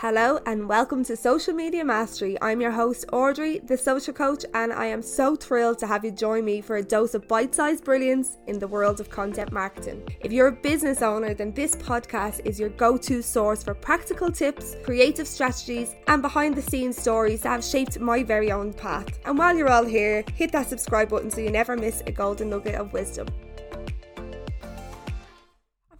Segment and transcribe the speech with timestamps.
[0.00, 2.38] Hello and welcome to Social Media Mastery.
[2.40, 6.12] I'm your host, Audrey, the social coach, and I am so thrilled to have you
[6.12, 10.08] join me for a dose of bite sized brilliance in the world of content marketing.
[10.20, 14.30] If you're a business owner, then this podcast is your go to source for practical
[14.30, 19.18] tips, creative strategies, and behind the scenes stories that have shaped my very own path.
[19.24, 22.50] And while you're all here, hit that subscribe button so you never miss a golden
[22.50, 23.26] nugget of wisdom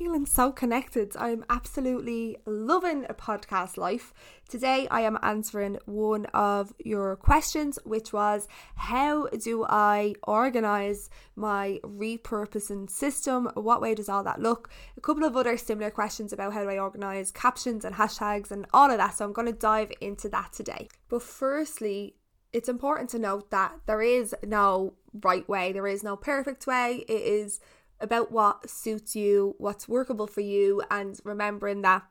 [0.00, 1.14] feeling so connected.
[1.18, 4.14] I'm absolutely loving a podcast life.
[4.48, 11.80] Today, I am answering one of your questions, which was How do I organize my
[11.84, 13.50] repurposing system?
[13.52, 14.70] What way does all that look?
[14.96, 18.64] A couple of other similar questions about how do I organize captions and hashtags and
[18.72, 19.18] all of that.
[19.18, 20.88] So, I'm going to dive into that today.
[21.10, 22.14] But firstly,
[22.54, 27.04] it's important to note that there is no right way, there is no perfect way.
[27.06, 27.60] It is
[28.00, 32.02] about what suits you, what's workable for you, and remembering that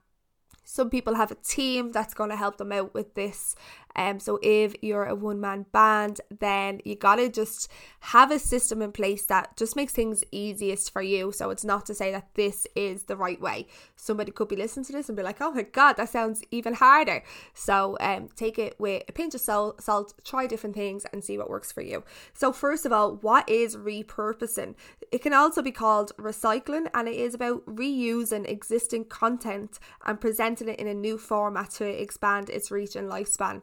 [0.72, 3.56] some people have a team that's going to help them out with this
[3.96, 7.70] um, so if you're a one man band, then you gotta just
[8.02, 11.32] have a system in place that just makes things easiest for you.
[11.32, 13.68] So it's not to say that this is the right way.
[13.96, 16.76] Somebody could be listening to this and be like, "Oh my god, that sounds even
[16.76, 17.24] harder."
[17.54, 21.38] So um, take it with a pinch of salt, salt, try different things, and see
[21.38, 22.04] what works for you.
[22.34, 24.76] So first of all, what is repurposing?
[25.12, 30.59] It can also be called recycling, and it is about reusing existing content and presenting
[30.68, 33.62] it in a new format to expand its reach and lifespan.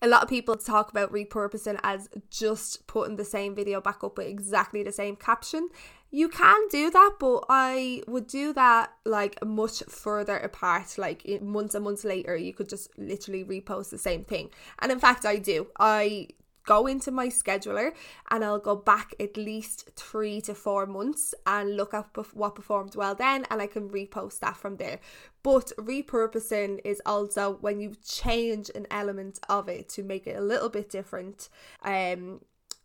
[0.00, 4.16] A lot of people talk about repurposing as just putting the same video back up
[4.16, 5.68] with exactly the same caption.
[6.10, 10.96] You can do that, but I would do that like much further apart.
[10.96, 14.50] Like months and months later, you could just literally repost the same thing.
[14.78, 15.66] And in fact, I do.
[15.78, 16.28] I
[16.64, 17.92] go into my scheduler
[18.30, 22.94] and I'll go back at least three to four months and look at what performed
[22.94, 25.00] well then, and I can repost that from there.
[25.42, 30.42] But repurposing is also when you change an element of it to make it a
[30.42, 31.48] little bit different.
[31.82, 32.40] Um,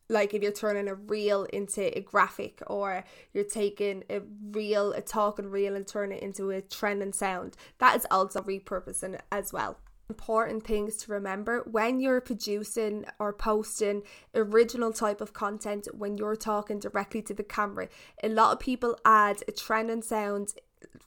[0.09, 3.03] like if you're turning a reel into a graphic or
[3.33, 4.21] you're taking a
[4.51, 8.41] reel a talking reel and turn it into a trend and sound that is also
[8.41, 9.77] repurposing as well
[10.13, 14.03] important things to remember when you're producing or posting
[14.35, 17.87] original type of content when you're talking directly to the camera.
[18.21, 20.53] A lot of people add a trend and sound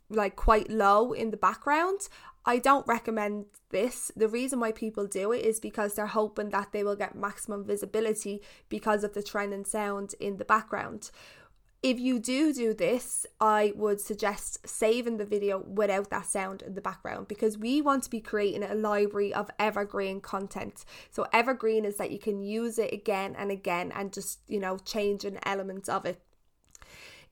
[0.08, 2.00] like quite low in the background.
[2.44, 4.12] I don't recommend this.
[4.16, 7.64] The reason why people do it is because they're hoping that they will get maximum
[7.64, 11.10] visibility because of the trend and sound in the background
[11.82, 16.74] if you do do this, I would suggest saving the video without that sound in
[16.74, 20.84] the background because we want to be creating a library of evergreen content.
[21.10, 24.78] So, evergreen is that you can use it again and again and just, you know,
[24.78, 26.20] change an element of it.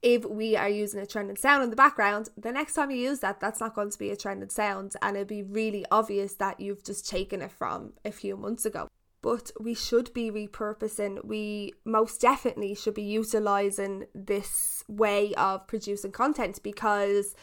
[0.02, 3.20] If we are using a trending sound in the background, the next time you use
[3.20, 6.60] that, that's not going to be a trending sound, and it'll be really obvious that
[6.60, 8.88] you've just taken it from a few months ago
[9.24, 11.24] but we should be repurposing.
[11.24, 17.34] We most definitely should be utilizing this way of producing content because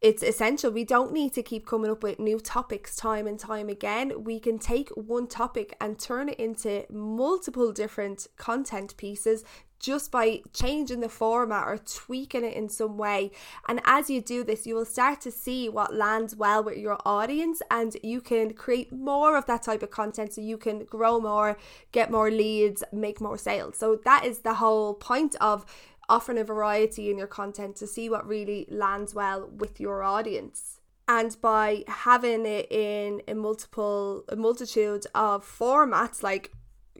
[0.00, 0.70] it's essential.
[0.70, 4.24] We don't need to keep coming up with new topics time and time again.
[4.24, 9.44] We can take one topic and turn it into multiple different content pieces
[9.78, 13.30] just by changing the format or tweaking it in some way.
[13.68, 16.98] And as you do this, you will start to see what lands well with your
[17.04, 21.20] audience, and you can create more of that type of content so you can grow
[21.20, 21.58] more,
[21.92, 23.76] get more leads, make more sales.
[23.76, 25.66] So, that is the whole point of
[26.08, 30.80] offering a variety in your content to see what really lands well with your audience
[31.08, 36.52] and by having it in a multiple a multitude of formats like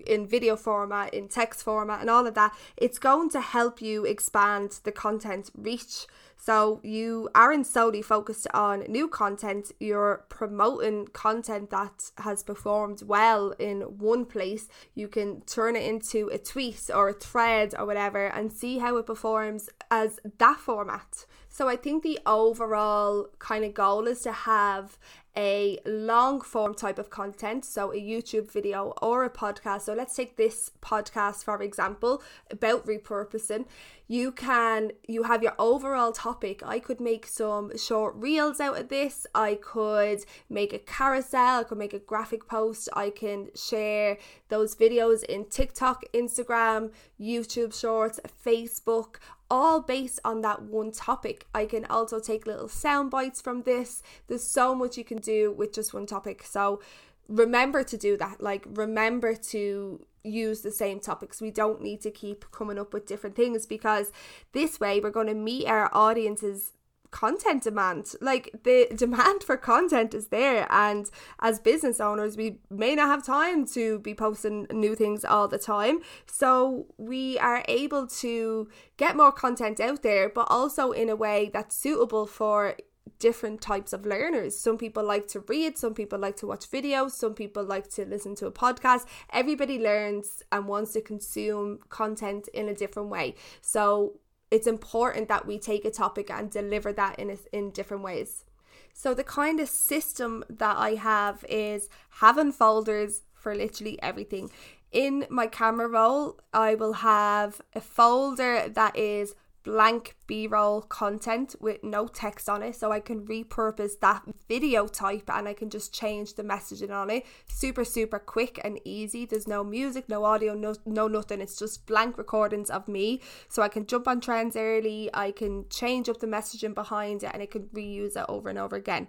[0.05, 4.05] in video format, in text format, and all of that, it's going to help you
[4.05, 6.06] expand the content reach.
[6.37, 13.51] So you aren't solely focused on new content, you're promoting content that has performed well
[13.59, 14.69] in one place.
[14.95, 18.97] You can turn it into a tweet or a thread or whatever and see how
[18.97, 21.27] it performs as that format.
[21.49, 24.99] So I think the overall kind of goal is to have
[25.37, 29.83] a long form type of content, so a YouTube video or a podcast.
[29.83, 33.66] So let's take this podcast for example about repurposing.
[34.09, 36.63] You can you have your overall topic.
[36.65, 39.27] I could make some short reels out of this.
[39.34, 42.89] I could make a carousel, I could make a graphic post.
[42.95, 44.19] I can share
[44.49, 49.16] those videos in TikTok, Instagram, YouTube Shorts, Facebook
[49.51, 51.47] all based on that one topic.
[51.55, 54.03] I can also take little sound bites from this.
[54.27, 56.43] There's so much you can do with just one topic.
[56.45, 56.81] So
[57.28, 58.43] remember to do that.
[58.43, 61.41] Like, remember to use the same topics.
[61.41, 64.11] We don't need to keep coming up with different things because
[64.53, 66.73] this way we're going to meet our audiences
[67.11, 68.15] content demand.
[68.21, 71.09] Like the demand for content is there, and
[71.41, 75.59] as business owners, we may not have time to be posting new things all the
[75.59, 76.01] time.
[76.27, 81.51] So we are able to get more content out there, but also in a way
[81.53, 82.77] that's suitable for
[83.18, 84.59] different types of learners.
[84.59, 88.04] Some people like to read, some people like to watch videos, some people like to
[88.04, 89.07] listen to a podcast.
[89.33, 93.34] Everybody learns and wants to consume content in a different way.
[93.60, 94.21] So
[94.51, 98.45] it's important that we take a topic and deliver that in a, in different ways.
[98.92, 101.89] So the kind of system that I have is
[102.21, 104.51] having folders for literally everything.
[104.92, 109.34] In my camera roll, I will have a folder that is
[109.66, 115.28] blank b-roll content with no text on it so I can repurpose that video type
[115.28, 117.27] and I can just change the messaging on it.
[117.48, 119.27] Super super quick and easy.
[119.27, 121.41] There's no music no audio no, no nothing.
[121.41, 123.21] It's just blank recordings of me.
[123.48, 125.10] So I can jump on trends early.
[125.13, 128.59] I can change up the messaging behind it and I can reuse it over and
[128.59, 129.09] over again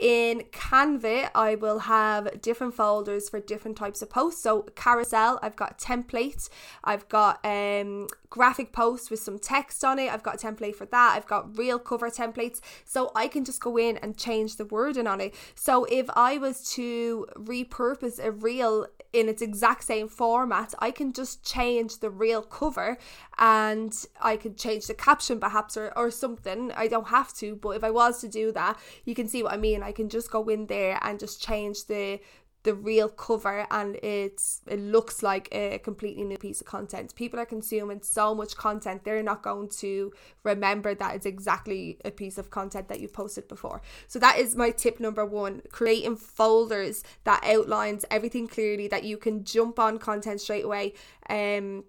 [0.00, 4.42] in Canva, I will have different folders for different types of posts.
[4.42, 6.48] So carousel, I've got templates,
[6.82, 10.10] I've got um graphic posts with some text on it.
[10.10, 11.14] I've got a template for that.
[11.16, 12.60] I've got reel cover templates.
[12.84, 15.34] So I can just go in and change the wording on it.
[15.56, 21.12] So if I was to repurpose a reel in its exact same format, I can
[21.12, 22.96] just change the reel cover
[23.36, 26.70] and I could change the caption perhaps or, or something.
[26.76, 29.52] I don't have to, but if I was to do that, you can see what
[29.52, 29.82] I mean.
[29.92, 32.20] Can just go in there and just change the
[32.62, 37.14] the reel cover and it's it looks like a completely new piece of content.
[37.14, 42.10] People are consuming so much content they're not going to remember that it's exactly a
[42.10, 43.80] piece of content that you posted before.
[44.08, 49.16] So that is my tip number one creating folders that outlines everything clearly that you
[49.16, 50.92] can jump on content straight away
[51.30, 51.84] um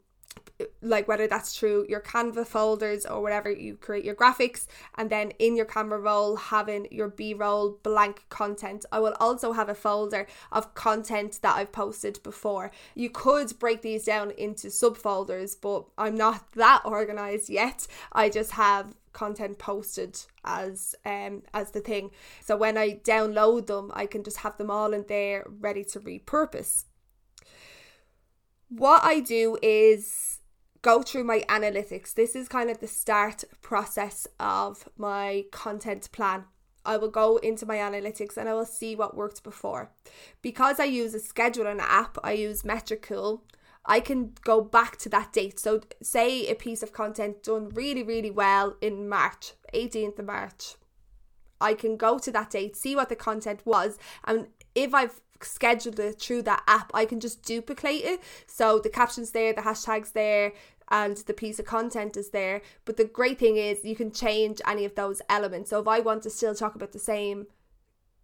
[0.82, 5.32] like whether that's through your Canva folders or whatever you create your graphics, and then
[5.40, 8.86] in your camera roll having your B roll blank content.
[8.92, 12.72] I will also have a folder of content that I've posted before.
[12.96, 17.88] You could break these down into subfolders, but I'm not that organized yet.
[18.12, 22.12] I just have content posted as um as the thing
[22.42, 26.00] so when i download them i can just have them all in there ready to
[26.00, 26.86] repurpose
[28.70, 30.40] what i do is
[30.82, 32.14] go through my analytics.
[32.14, 36.46] This is kind of the start process of my content plan.
[36.84, 39.92] I will go into my analytics and I will see what worked before.
[40.42, 43.42] Because I use a scheduling app, I use Metricool.
[43.86, 45.60] I can go back to that date.
[45.60, 50.76] So, say a piece of content done really, really well in March, 18th of March.
[51.60, 56.00] I can go to that date, see what the content was, and if I've scheduled
[56.00, 58.22] it through that app, I can just duplicate it.
[58.48, 60.54] So the captions there, the hashtags there,
[60.90, 62.62] and the piece of content is there.
[62.86, 65.70] But the great thing is you can change any of those elements.
[65.70, 67.48] So if I want to still talk about the same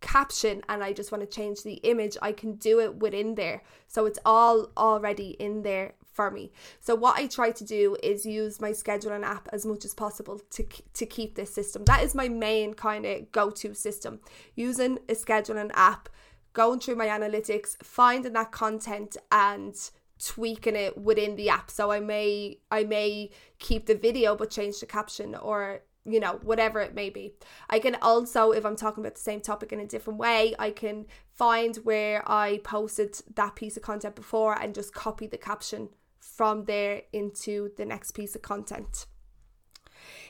[0.02, 3.64] caption and I just want to change the image, I can do it within there.
[3.88, 6.52] So it's all already in there for me.
[6.80, 10.42] So what I try to do is use my scheduling app as much as possible
[10.52, 11.86] to to keep this system.
[11.86, 14.20] That is my main kind of go-to system.
[14.56, 16.10] Using a scheduling app,
[16.58, 19.76] going through my analytics, finding that content and
[20.18, 21.70] tweaking it within the app.
[21.70, 26.40] So i may i may keep the video but change the caption or you know
[26.42, 27.36] whatever it may be.
[27.70, 30.72] I can also if i'm talking about the same topic in a different way i
[30.72, 31.06] can
[31.44, 36.66] find where i posted that piece of content before and just copy the caption from
[36.66, 39.06] there into the next piece of content.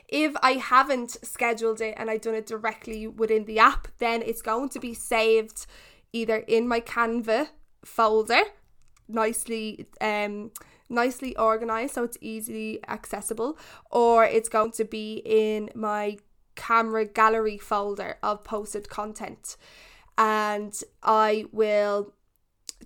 [0.08, 4.40] If I haven't scheduled it and I've done it directly within the app, then it's
[4.40, 5.66] going to be saved
[6.12, 7.48] either in my Canva
[7.84, 8.42] folder
[9.06, 10.50] nicely um
[10.90, 13.58] nicely organized so it's easily accessible
[13.90, 16.16] or it's going to be in my
[16.58, 19.56] camera gallery folder of posted content.
[20.18, 22.12] And I will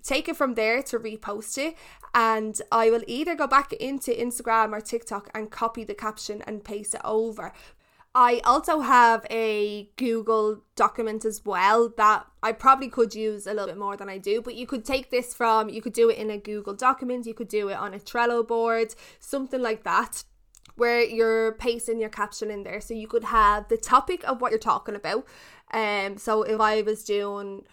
[0.03, 1.75] take it from there to repost it
[2.13, 6.63] and I will either go back into Instagram or TikTok and copy the caption and
[6.63, 7.51] paste it over
[8.15, 13.67] I also have a Google document as well that I probably could use a little
[13.67, 16.19] bit more than I do, but you could take this from, you could do it
[16.19, 20.25] in a Google document, you could do it on a Trello board, something like that,
[20.75, 22.81] where you're pasting your caption in there.
[22.81, 25.25] So you could have the topic of what you're talking about.
[25.71, 27.63] Um, so if I was doing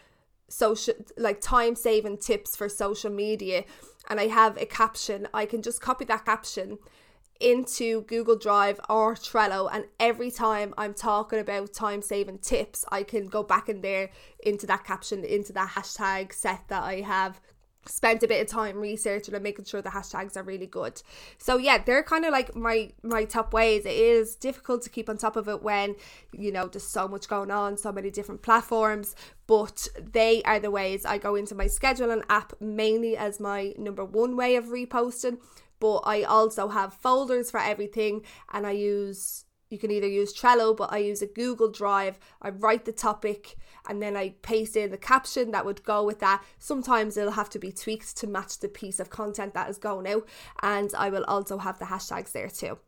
[0.48, 3.64] social, like time saving tips for social media,
[4.08, 6.78] and I have a caption, I can just copy that caption
[7.40, 13.02] into Google Drive or Trello, and every time I'm talking about time saving tips, I
[13.02, 14.10] can go back in there
[14.44, 17.40] into that caption, into that hashtag set that I have
[17.86, 21.02] spent a bit of time researching and making sure the hashtags are really good.
[21.38, 23.86] So yeah, they're kind of like my my top ways.
[23.86, 25.96] It is difficult to keep on top of it when
[26.32, 29.14] you know there's so much going on, so many different platforms,
[29.46, 34.04] but they are the ways I go into my scheduling app mainly as my number
[34.04, 35.38] one way of reposting,
[35.78, 38.22] but I also have folders for everything
[38.52, 42.18] and I use you can either use Trello, but I use a Google Drive.
[42.42, 43.56] I write the topic
[43.88, 46.42] and then I paste in the caption that would go with that.
[46.58, 50.06] Sometimes it'll have to be tweaked to match the piece of content that is going
[50.06, 50.28] out,
[50.62, 52.78] and I will also have the hashtags there too.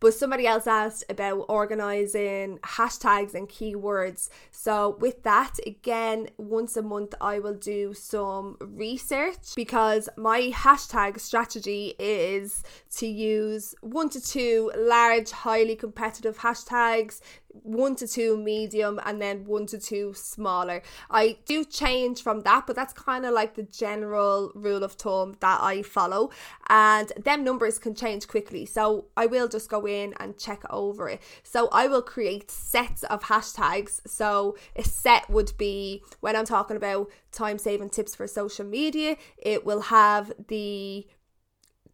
[0.00, 4.28] But somebody else asked about organizing hashtags and keywords.
[4.50, 11.18] So, with that, again, once a month, I will do some research because my hashtag
[11.20, 12.62] strategy is
[12.96, 19.44] to use one to two large, highly competitive hashtags one to two medium and then
[19.46, 20.82] one to two smaller.
[21.10, 25.36] I do change from that, but that's kind of like the general rule of thumb
[25.40, 26.30] that I follow.
[26.68, 28.66] And them numbers can change quickly.
[28.66, 31.22] So I will just go in and check over it.
[31.42, 34.00] So I will create sets of hashtags.
[34.06, 39.16] So a set would be when I'm talking about time saving tips for social media,
[39.36, 41.06] it will have the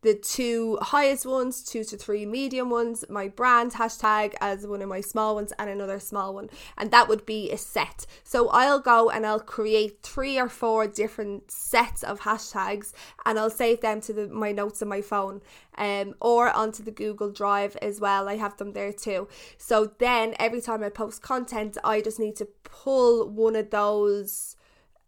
[0.04, 4.88] the two highest ones, two to three medium ones, my brand hashtag as one of
[4.88, 6.50] my small ones, and another small one.
[6.76, 8.04] And that would be a set.
[8.22, 12.92] So I'll go and I'll create three or four different sets of hashtags
[13.24, 15.40] and I'll save them to the, my notes on my phone
[15.78, 18.28] um, or onto the Google Drive as well.
[18.28, 19.26] I have them there too.
[19.56, 24.56] So then every time I post content, I just need to pull one of those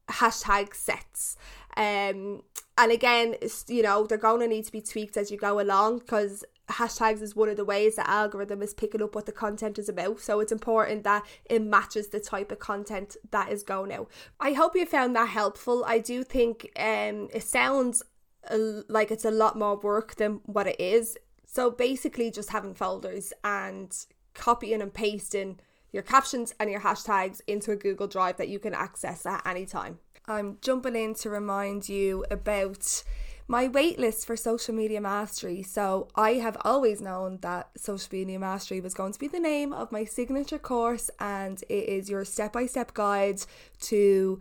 [0.08, 1.36] hashtag sets.
[1.76, 2.42] Um,
[2.78, 3.36] and again,
[3.68, 7.22] you know, they're going to need to be tweaked as you go along because hashtags
[7.22, 10.20] is one of the ways the algorithm is picking up what the content is about.
[10.20, 14.10] So it's important that it matches the type of content that is going out.
[14.40, 15.84] I hope you found that helpful.
[15.86, 18.02] I do think um, it sounds
[18.50, 21.16] like it's a lot more work than what it is.
[21.46, 23.96] So basically, just having folders and
[24.34, 25.58] copying and pasting
[25.92, 29.64] your captions and your hashtags into a Google Drive that you can access at any
[29.64, 29.98] time.
[30.28, 33.04] I'm jumping in to remind you about
[33.46, 35.62] my waitlist for social media mastery.
[35.62, 39.72] So, I have always known that social media mastery was going to be the name
[39.72, 43.42] of my signature course, and it is your step by step guide
[43.82, 44.40] to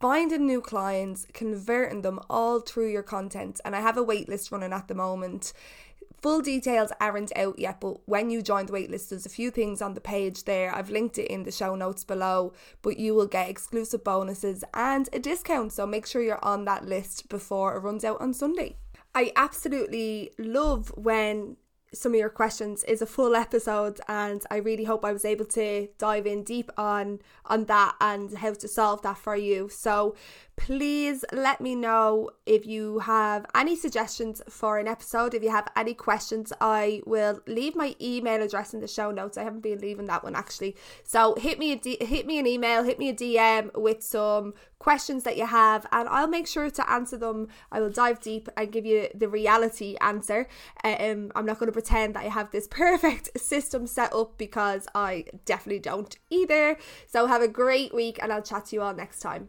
[0.00, 3.60] finding new clients, converting them all through your content.
[3.64, 5.52] And I have a waitlist running at the moment.
[6.22, 9.82] Full details aren't out yet, but when you join the waitlist, there's a few things
[9.82, 10.74] on the page there.
[10.74, 15.08] I've linked it in the show notes below, but you will get exclusive bonuses and
[15.12, 15.72] a discount.
[15.72, 18.76] So make sure you're on that list before it runs out on Sunday.
[19.14, 21.56] I absolutely love when
[21.96, 25.46] some of your questions is a full episode and I really hope I was able
[25.46, 29.68] to dive in deep on on that and how to solve that for you.
[29.68, 30.14] So
[30.56, 35.34] please let me know if you have any suggestions for an episode.
[35.34, 39.36] If you have any questions, I will leave my email address in the show notes.
[39.36, 40.76] I haven't been leaving that one actually.
[41.04, 44.54] So hit me a D- hit me an email, hit me a DM with some
[44.78, 47.48] questions that you have, and I'll make sure to answer them.
[47.72, 50.48] I will dive deep and give you the reality answer.
[50.84, 54.86] Um, I'm not going to pretend that I have this perfect system set up because
[54.94, 56.76] I definitely don't either.
[57.06, 59.48] So have a great week, and I'll chat to you all next time.